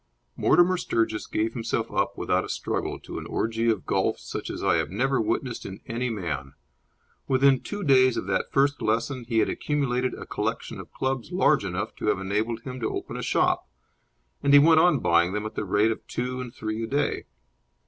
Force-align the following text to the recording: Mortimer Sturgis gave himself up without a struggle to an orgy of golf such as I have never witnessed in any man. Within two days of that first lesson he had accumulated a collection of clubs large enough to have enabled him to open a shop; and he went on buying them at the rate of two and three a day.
Mortimer 0.35 0.77
Sturgis 0.77 1.27
gave 1.27 1.53
himself 1.53 1.91
up 1.91 2.17
without 2.17 2.43
a 2.43 2.49
struggle 2.49 2.99
to 3.01 3.19
an 3.19 3.27
orgy 3.27 3.69
of 3.69 3.85
golf 3.85 4.17
such 4.17 4.49
as 4.49 4.63
I 4.63 4.77
have 4.77 4.89
never 4.89 5.21
witnessed 5.21 5.63
in 5.63 5.79
any 5.85 6.09
man. 6.09 6.53
Within 7.27 7.59
two 7.59 7.83
days 7.83 8.17
of 8.17 8.25
that 8.25 8.51
first 8.51 8.81
lesson 8.81 9.25
he 9.25 9.37
had 9.37 9.47
accumulated 9.49 10.15
a 10.15 10.25
collection 10.25 10.79
of 10.79 10.91
clubs 10.91 11.31
large 11.31 11.63
enough 11.63 11.95
to 11.97 12.07
have 12.07 12.17
enabled 12.17 12.61
him 12.61 12.79
to 12.79 12.89
open 12.89 13.15
a 13.15 13.21
shop; 13.21 13.67
and 14.41 14.53
he 14.53 14.57
went 14.59 14.79
on 14.79 15.01
buying 15.01 15.33
them 15.33 15.45
at 15.45 15.53
the 15.53 15.65
rate 15.65 15.91
of 15.91 16.07
two 16.07 16.41
and 16.41 16.51
three 16.55 16.83
a 16.83 16.87
day. 16.87 17.25